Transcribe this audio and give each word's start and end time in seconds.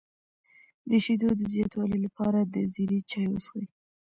د 0.89 0.91
شیدو 1.05 1.29
د 1.39 1.41
زیاتوالي 1.53 1.97
لپاره 2.05 2.39
د 2.43 2.55
زیرې 2.73 2.99
چای 3.11 3.27
وڅښئ 3.29 3.65